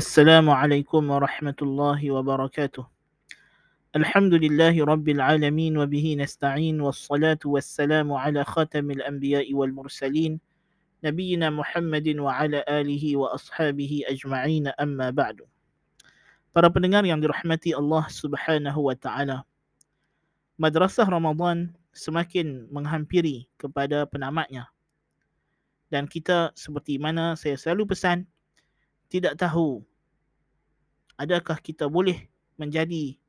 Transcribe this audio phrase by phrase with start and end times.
[0.00, 2.84] السلام عليكم ورحمة الله وبركاته
[4.00, 10.40] الحمد لله رب العالمين وبه نستعين والصلاة والسلام على خاتم الأنبياء والمرسلين
[11.04, 15.44] wa محمد وعلى آله وأصحابه أجمعين أما بعد
[16.56, 19.44] Para pendengar yang dirahmati Allah subhanahu wa ta'ala
[20.56, 24.64] Madrasah Ramadan semakin menghampiri kepada penamatnya.
[25.92, 28.24] Dan kita seperti mana saya selalu pesan
[29.12, 29.89] tidak tahu
[31.20, 32.24] adakah kita boleh
[32.56, 33.20] menjadi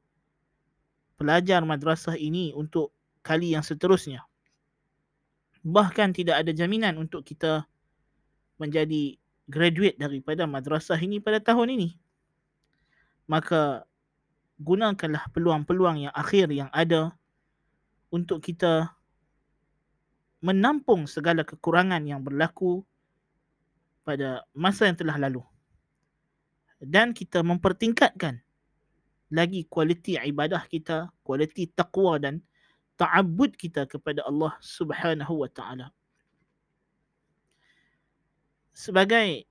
[1.19, 4.23] pelajar madrasah ini untuk kali yang seterusnya.
[5.61, 7.67] Bahkan tidak ada jaminan untuk kita
[8.55, 9.19] menjadi
[9.51, 11.89] graduate daripada madrasah ini pada tahun ini
[13.31, 13.87] maka
[14.59, 17.15] gunakanlah peluang-peluang yang akhir yang ada
[18.11, 18.91] untuk kita
[20.43, 22.83] menampung segala kekurangan yang berlaku
[24.03, 25.41] pada masa yang telah lalu
[26.81, 28.41] dan kita mempertingkatkan
[29.31, 32.41] lagi kualiti ibadah kita, kualiti taqwa dan
[32.97, 35.93] ta'abbud kita kepada Allah Subhanahu wa taala.
[38.73, 39.45] Sebagai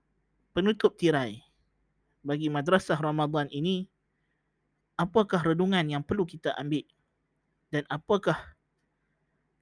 [0.53, 1.41] penutup tirai,
[2.21, 3.89] bagi madrasah Ramadan ini
[5.01, 6.85] apakah renungan yang perlu kita ambil
[7.73, 8.37] dan apakah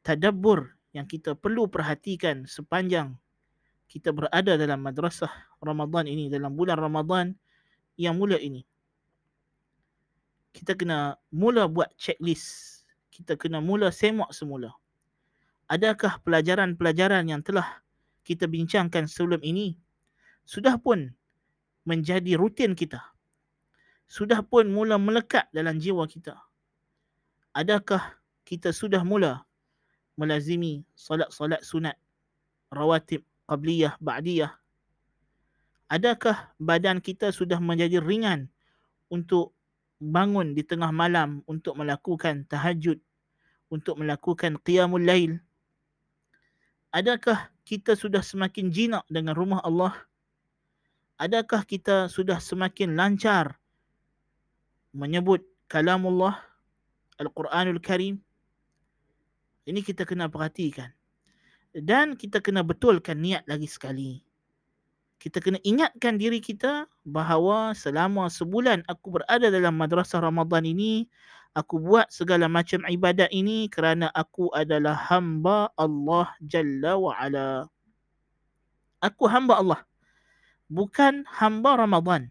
[0.02, 3.14] tadabbur yang kita perlu perhatikan sepanjang
[3.86, 5.30] kita berada dalam madrasah
[5.62, 7.38] Ramadan ini dalam bulan Ramadan
[7.98, 8.62] yang mulia ini
[10.54, 12.82] kita kena mula buat checklist
[13.12, 14.72] kita kena mula semak semula
[15.68, 17.82] adakah pelajaran-pelajaran yang telah
[18.22, 19.76] kita bincangkan sebelum ini
[20.48, 21.12] sudah pun
[21.88, 23.00] menjadi rutin kita.
[24.04, 26.36] Sudah pun mula melekat dalam jiwa kita.
[27.56, 29.48] Adakah kita sudah mula
[30.20, 31.96] melazimi solat-solat sunat,
[32.68, 34.52] rawatib, qabliyah, ba'diyah?
[35.88, 38.52] Adakah badan kita sudah menjadi ringan
[39.08, 39.56] untuk
[39.98, 43.00] bangun di tengah malam untuk melakukan tahajud,
[43.72, 45.40] untuk melakukan qiyamul lail?
[46.92, 49.96] Adakah kita sudah semakin jinak dengan rumah Allah
[51.18, 53.58] adakah kita sudah semakin lancar
[54.94, 56.38] menyebut kalamullah
[57.18, 58.22] Al-Quranul Karim?
[59.68, 60.88] Ini kita kena perhatikan.
[61.74, 64.24] Dan kita kena betulkan niat lagi sekali.
[65.18, 71.10] Kita kena ingatkan diri kita bahawa selama sebulan aku berada dalam madrasah Ramadan ini,
[71.58, 77.66] aku buat segala macam ibadat ini kerana aku adalah hamba Allah Jalla wa'ala.
[79.02, 79.80] Aku hamba Allah
[80.70, 82.30] bukan hamba Ramadan.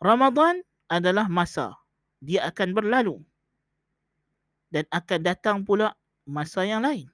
[0.00, 1.76] Ramadan adalah masa.
[2.22, 3.20] Dia akan berlalu.
[4.72, 5.94] Dan akan datang pula
[6.26, 7.06] masa yang lain.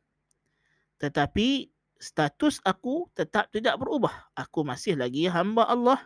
[0.98, 1.71] Tetapi
[2.02, 4.10] status aku tetap tidak berubah.
[4.34, 6.02] Aku masih lagi hamba Allah.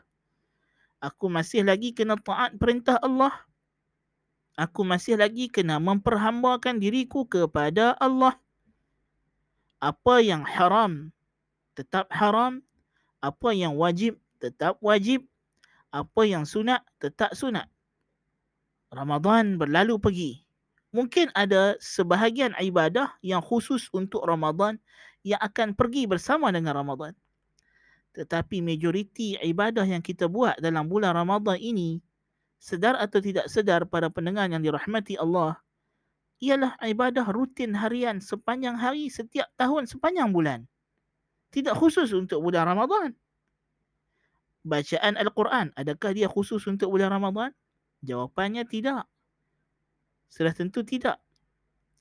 [1.00, 3.32] Aku masih lagi kena taat perintah Allah.
[4.60, 8.36] Aku masih lagi kena memperhambakan diriku kepada Allah.
[9.80, 11.12] Apa yang haram
[11.76, 12.64] tetap haram
[13.20, 15.24] apa yang wajib tetap wajib,
[15.90, 17.66] apa yang sunat tetap sunat.
[18.92, 20.32] Ramadan berlalu pergi.
[20.94, 24.80] Mungkin ada sebahagian ibadah yang khusus untuk Ramadan
[25.26, 27.10] yang akan pergi bersama dengan Ramadan.
[28.14, 31.98] Tetapi majoriti ibadah yang kita buat dalam bulan Ramadan ini,
[32.62, 35.58] sedar atau tidak sedar para pendengar yang dirahmati Allah,
[36.38, 40.64] ialah ibadah rutin harian sepanjang hari setiap tahun sepanjang bulan
[41.56, 43.16] tidak khusus untuk bulan Ramadan.
[44.66, 47.54] Bacaan Al-Quran, adakah dia khusus untuk bulan Ramadan?
[48.02, 49.06] Jawapannya tidak.
[50.28, 51.22] Sudah tentu tidak.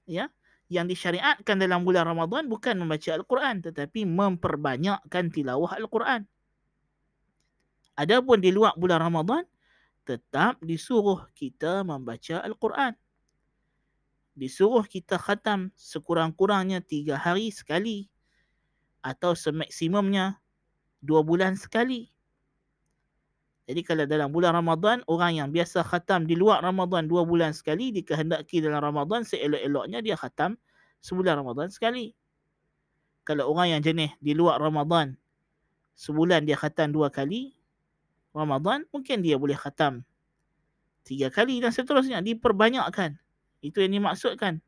[0.04, 0.28] Ya,
[0.72, 6.26] yang disyariatkan dalam bulan Ramadan bukan membaca Al-Quran tetapi memperbanyakkan tilawah Al-Quran.
[7.96, 9.46] Adapun di luar bulan Ramadan
[10.04, 12.94] tetap disuruh kita membaca Al-Quran.
[14.36, 18.12] Disuruh kita khatam sekurang-kurangnya tiga hari sekali
[19.00, 20.44] atau semaksimumnya
[21.00, 22.15] dua bulan sekali.
[23.66, 27.90] Jadi kalau dalam bulan Ramadan, orang yang biasa khatam di luar Ramadan dua bulan sekali,
[27.90, 30.54] dikehendaki dalam Ramadan, seelok-eloknya dia khatam
[31.02, 32.14] sebulan Ramadan sekali.
[33.26, 35.18] Kalau orang yang jenis di luar Ramadan,
[35.98, 37.58] sebulan dia khatam dua kali,
[38.38, 40.06] Ramadan mungkin dia boleh khatam
[41.06, 42.20] tiga kali dan seterusnya.
[42.26, 43.16] Diperbanyakkan.
[43.62, 44.60] Itu yang dimaksudkan.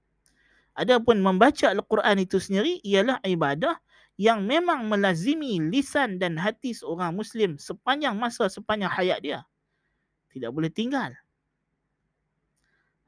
[0.78, 3.82] Adapun membaca Al-Quran itu sendiri ialah ibadah
[4.18, 9.40] yang memang melazimi lisan dan hati seorang Muslim sepanjang masa sepanjang hayat dia.
[10.34, 11.14] Tidak boleh tinggal.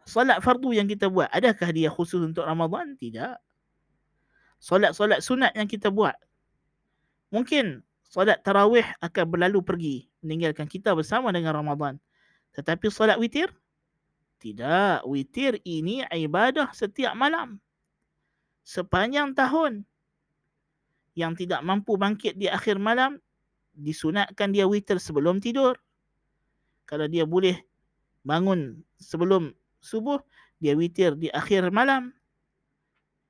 [0.06, 2.94] Solat fardu yang kita buat, adakah dia khusus untuk Ramadan?
[2.98, 3.38] Tidak.
[4.62, 6.18] Solat-solat sunat yang kita buat.
[7.34, 11.98] Mungkin solat tarawih akan berlalu pergi meninggalkan kita bersama dengan Ramadan.
[12.54, 13.54] Tetapi solat witir
[14.40, 17.60] tidak, witir ini ibadah setiap malam.
[18.64, 19.89] Sepanjang tahun
[21.19, 23.19] yang tidak mampu bangkit di akhir malam
[23.75, 25.75] disunatkan dia witir sebelum tidur.
[26.88, 27.60] Kalau dia boleh
[28.24, 29.51] bangun sebelum
[29.83, 30.24] subuh,
[30.63, 32.16] dia witir di akhir malam.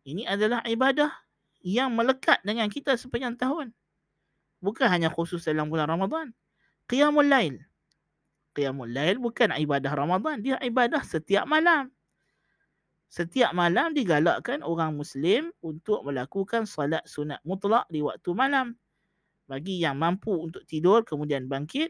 [0.05, 1.09] Ini adalah ibadah
[1.65, 3.73] yang melekat dengan kita sepanjang tahun
[4.63, 6.35] bukan hanya khusus dalam bulan Ramadan.
[6.87, 7.55] Qiyamul Lail.
[8.55, 10.43] Qiyamul Lail bukan ibadah Ramadan.
[10.43, 11.91] Dia ibadah setiap malam.
[13.09, 18.77] Setiap malam digalakkan orang Muslim untuk melakukan salat sunat mutlak di waktu malam.
[19.49, 21.89] Bagi yang mampu untuk tidur kemudian bangkit,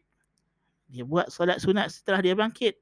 [0.88, 2.80] dia buat salat sunat setelah dia bangkit.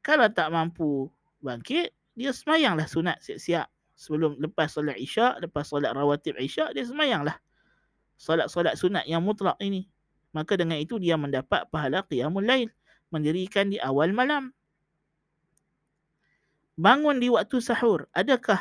[0.00, 1.12] Kalau tak mampu
[1.44, 3.68] bangkit, dia semayanglah sunat siap-siap.
[3.94, 7.38] Sebelum lepas solat isyak, lepas solat rawatib isyak, dia semayanglah
[8.18, 9.86] solat-solat sunat yang mutlak ini.
[10.34, 12.70] Maka dengan itu dia mendapat pahala qiyamul lail.
[13.14, 14.50] Mendirikan di awal malam.
[16.74, 18.10] Bangun di waktu sahur.
[18.10, 18.58] Adakah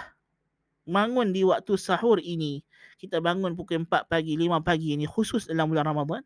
[0.86, 2.62] bangun di waktu sahur ini,
[3.01, 6.21] kita bangun pukul 4 pagi, 5 pagi ini khusus dalam bulan Ramadan?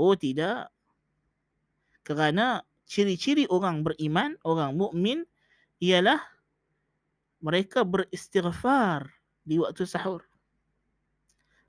[0.00, 0.72] Oh tidak.
[2.00, 5.28] Kerana ciri-ciri orang beriman, orang mukmin
[5.84, 6.18] ialah
[7.44, 9.04] mereka beristighfar
[9.44, 10.24] di waktu sahur.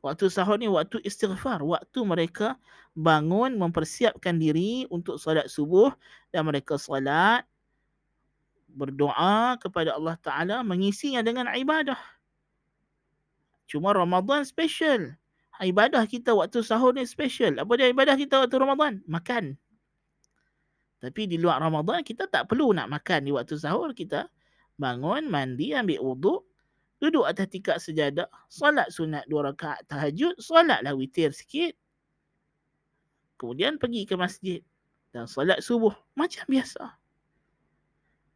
[0.02, 1.62] Waktu sahur ni waktu istighfar.
[1.62, 2.58] Waktu mereka
[2.98, 5.94] bangun mempersiapkan diri untuk solat subuh
[6.34, 7.46] dan mereka solat
[8.74, 12.00] berdoa kepada Allah Ta'ala mengisinya dengan ibadah.
[13.72, 15.16] Cuma Ramadan special.
[15.62, 17.62] Ibadah kita waktu sahur ni special.
[17.62, 19.00] Apa dia ibadah kita waktu Ramadan?
[19.06, 19.56] Makan.
[21.02, 23.94] Tapi di luar Ramadan kita tak perlu nak makan di waktu sahur.
[23.94, 24.30] Kita
[24.78, 26.46] bangun, mandi, ambil wuduk,
[27.02, 31.74] duduk atas tikar sejadah, solat sunat dua rakaat tahajud, solatlah witir sikit.
[33.42, 34.62] Kemudian pergi ke masjid
[35.10, 37.01] dan solat subuh macam biasa.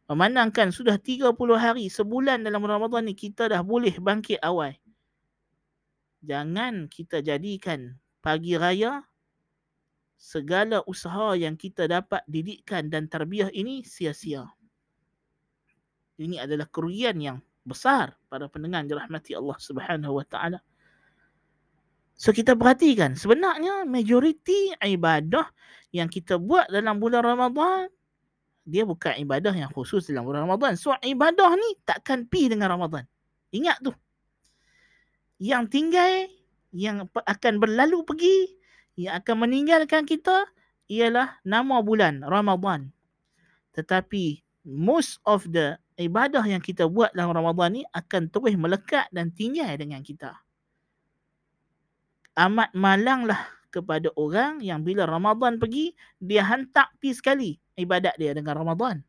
[0.06, 4.70] Memandangkan sudah 30 hari sebulan dalam Ramadan ni kita dah boleh bangkit awal.
[6.22, 9.02] Jangan kita jadikan pagi raya
[10.14, 14.46] segala usaha yang kita dapat didikkan dan terbiah ini sia-sia.
[16.22, 20.62] Ini adalah kerugian yang besar pada pendengar dirahmati Allah Subhanahu wa taala.
[22.14, 25.50] So kita perhatikan sebenarnya majoriti ibadah
[25.90, 27.90] yang kita buat dalam bulan Ramadan
[28.66, 30.74] dia bukan ibadah yang khusus dalam bulan Ramadan.
[30.74, 33.06] So ibadah ni takkan pi dengan Ramadan.
[33.54, 33.94] Ingat tu.
[35.38, 36.10] Yang tinggal
[36.74, 38.38] yang akan berlalu pergi
[38.98, 40.50] yang akan meninggalkan kita
[40.90, 42.90] ialah nama bulan Ramadan.
[43.78, 49.30] Tetapi most of the ibadah yang kita buat dalam Ramadan ni akan terus melekat dan
[49.30, 50.34] tinggal dengan kita.
[52.36, 58.56] Amat malanglah kepada orang yang bila Ramadan pergi, dia hantar pi sekali ibadat dia dengan
[58.56, 59.04] Ramadan.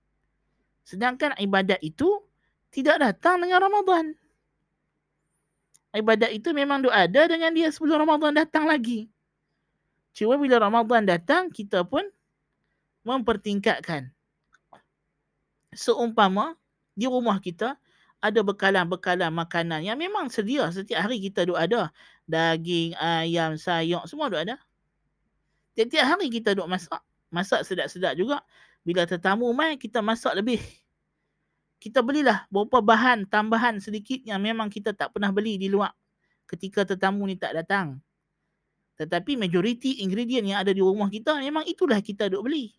[0.83, 2.19] Sedangkan ibadat itu
[2.75, 4.11] tidak datang dengan Ramadan.
[5.95, 9.07] Ibadat itu memang dia ada dengan dia sebelum Ramadan datang lagi.
[10.11, 12.03] Cuma bila Ramadan datang, kita pun
[13.07, 14.11] mempertingkatkan.
[15.71, 16.59] Seumpama
[16.91, 17.79] di rumah kita
[18.17, 21.93] ada bekalan-bekalan makanan yang memang sedia setiap hari kita duk ada.
[22.27, 24.59] Daging, ayam, sayur, semua duk ada.
[25.79, 27.00] Tiap-tiap hari kita duk masak.
[27.31, 28.43] Masak sedap-sedap juga.
[28.84, 30.60] Bila tetamu mai, kita masak lebih.
[31.79, 35.93] Kita belilah beberapa bahan tambahan sedikit yang memang kita tak pernah beli di luar
[36.50, 38.01] ketika tetamu ni tak datang.
[38.98, 42.74] Tetapi majoriti ingredient yang ada di rumah kita memang itulah kita duk beli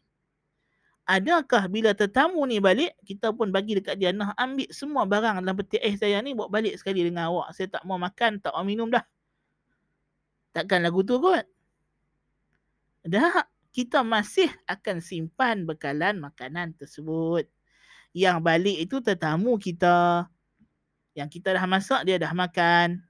[1.09, 5.57] adakah bila tetamu ni balik kita pun bagi dekat dia nah ambil semua barang dalam
[5.57, 8.63] peti ais saya ni bawa balik sekali dengan awak saya tak mau makan tak mau
[8.63, 9.01] minum dah
[10.55, 11.45] takkan lagu tu kot
[13.05, 17.47] dah kita masih akan simpan bekalan makanan tersebut
[18.17, 20.27] yang balik itu tetamu kita
[21.15, 23.05] yang kita dah masak dia dah makan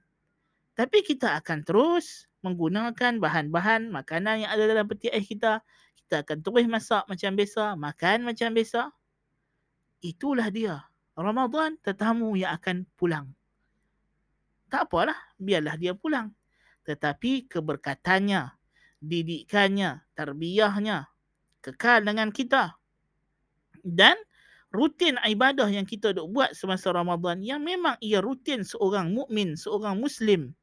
[0.77, 5.59] tapi kita akan terus menggunakan bahan-bahan makanan yang ada dalam peti ais kita
[6.09, 8.89] kita akan terus masak macam biasa, makan macam biasa.
[10.01, 10.81] Itulah dia.
[11.13, 13.29] Ramadan tetamu yang akan pulang.
[14.73, 16.33] Tak apalah, biarlah dia pulang.
[16.87, 18.53] Tetapi keberkatannya,
[18.99, 21.07] didikannya, tarbiyahnya
[21.59, 22.75] kekal dengan kita.
[23.83, 24.15] Dan
[24.71, 29.99] rutin ibadah yang kita duk buat semasa Ramadan yang memang ia rutin seorang mukmin, seorang
[29.99, 30.55] muslim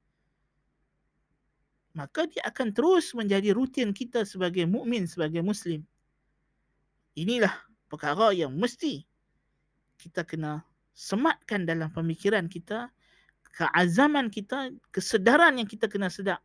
[1.97, 5.81] maka dia akan terus menjadi rutin kita sebagai mukmin sebagai muslim.
[7.17, 7.57] Inilah
[7.89, 9.09] perkara yang mesti
[9.97, 10.61] kita kena
[10.93, 12.93] sematkan dalam pemikiran kita,
[13.57, 16.45] keazaman kita, kesedaran yang kita kena sedar.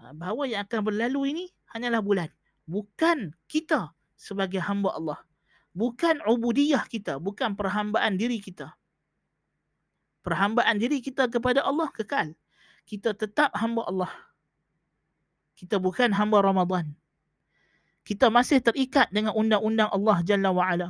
[0.00, 1.44] Ha, bahawa yang akan berlalu ini
[1.76, 2.32] hanyalah bulan.
[2.64, 5.20] Bukan kita sebagai hamba Allah.
[5.76, 7.20] Bukan ubudiyah kita.
[7.20, 8.72] Bukan perhambaan diri kita.
[10.24, 12.32] Perhambaan diri kita kepada Allah kekal.
[12.88, 14.12] Kita tetap hamba Allah.
[15.52, 16.96] Kita bukan hamba Ramadan.
[18.02, 20.88] Kita masih terikat dengan undang-undang Allah Jalla wa'ala.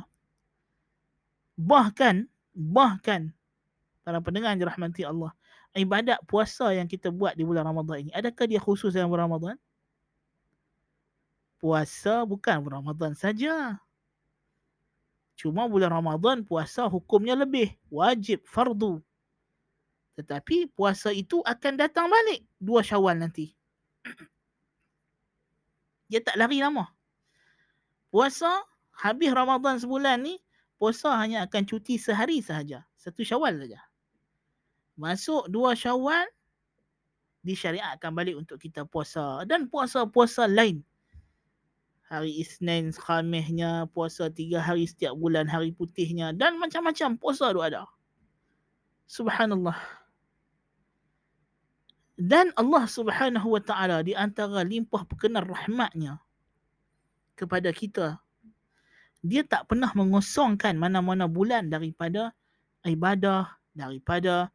[1.59, 2.25] Bahkan,
[2.57, 3.29] bahkan,
[4.03, 5.31] para pendengar yang dirahmati Allah,
[5.73, 9.57] ibadat puasa yang kita buat di bulan Ramadan ini, adakah dia khusus dalam Ramadan?
[11.57, 13.79] Puasa bukan Ramadan saja.
[15.39, 17.73] Cuma bulan Ramadan puasa hukumnya lebih.
[17.87, 18.99] Wajib, fardu.
[20.19, 23.55] Tetapi puasa itu akan datang balik dua syawal nanti.
[26.11, 26.85] Dia tak lari lama.
[28.13, 28.61] Puasa
[28.93, 30.37] habis Ramadan sebulan ni,
[30.77, 32.85] puasa hanya akan cuti sehari sahaja.
[32.93, 33.81] Satu syawal saja.
[34.93, 36.25] Masuk dua syawal,
[37.41, 39.43] disyariatkan balik untuk kita puasa.
[39.43, 40.85] Dan puasa-puasa lain.
[42.07, 46.29] Hari Isnin, Khamihnya, puasa tiga hari setiap bulan, hari putihnya.
[46.31, 47.89] Dan macam-macam puasa tu ada.
[49.09, 49.75] Subhanallah.
[52.13, 56.21] Dan Allah subhanahu wa ta'ala di antara limpah perkenan rahmatnya
[57.33, 58.21] kepada kita.
[59.25, 62.35] Dia tak pernah mengosongkan mana-mana bulan daripada
[62.85, 64.53] ibadah, daripada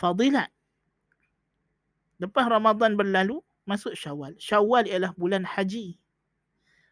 [0.00, 0.48] fadilat.
[2.16, 4.32] Lepas Ramadan berlalu, masuk syawal.
[4.40, 6.00] Syawal ialah bulan haji.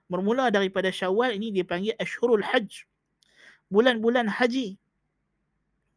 [0.09, 2.85] Bermula daripada syawal ini dipanggil Ashurul Hajj.
[3.69, 4.81] Bulan-bulan haji.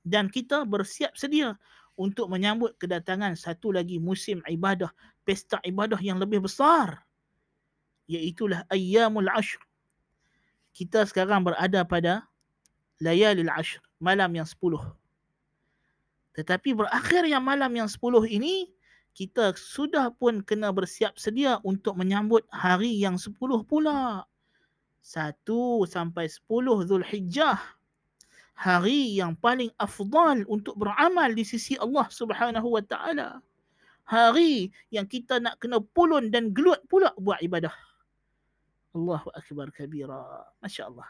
[0.03, 1.55] Dan kita bersiap sedia
[1.95, 4.91] untuk menyambut kedatangan satu lagi musim ibadah,
[5.23, 7.07] pesta ibadah yang lebih besar.
[8.11, 9.63] Iaitulah Ayyamul Ashr.
[10.75, 12.27] Kita sekarang berada pada
[12.99, 14.83] Layalil Ashr, malam yang sepuluh.
[16.31, 18.71] Tetapi berakhir yang malam yang sepuluh ini,
[19.11, 24.23] kita sudah pun kena bersiap sedia untuk menyambut hari yang sepuluh pula.
[25.03, 27.59] Satu sampai sepuluh Zulhijjah
[28.61, 33.41] hari yang paling afdal untuk beramal di sisi Allah Subhanahu wa taala.
[34.05, 37.73] Hari yang kita nak kena pulun dan gelut pula buat ibadah.
[38.93, 40.45] Allahu akbar kabira.
[40.61, 41.07] Masya-Allah.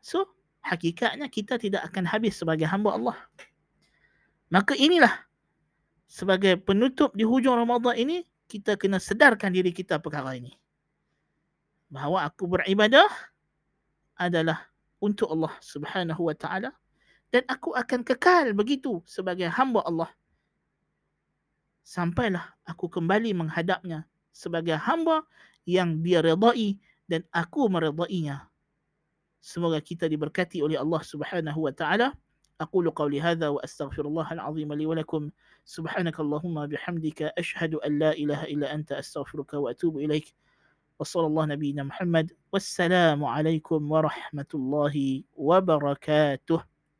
[0.00, 0.26] So,
[0.64, 3.18] hakikatnya kita tidak akan habis sebagai hamba Allah.
[4.52, 5.12] Maka inilah
[6.04, 10.52] sebagai penutup di hujung Ramadan ini kita kena sedarkan diri kita perkara ini.
[11.88, 13.08] Bahawa aku beribadah
[14.18, 14.68] adalah
[15.02, 16.70] untuk Allah Subhanahu wa taala
[17.34, 20.10] dan aku akan kekal begitu sebagai hamba Allah.
[21.84, 25.26] Sampailah aku kembali menghadapnya sebagai hamba
[25.68, 28.48] yang dia redai dan aku meredainya.
[29.44, 32.16] Semoga kita diberkati oleh Allah Subhanahu wa taala
[32.60, 35.30] أقول قولي هذا وأستغفر الله العظيم لي ولكم.
[35.64, 40.34] سبحانك اللهم بحمدك أشهد أن لا إله إلا أنت أستغفرك وأتوب إليك.
[40.98, 42.32] وصلى الله نبينا محمد.
[42.52, 46.73] والسلام عليكم ورحمة الله وبركاته.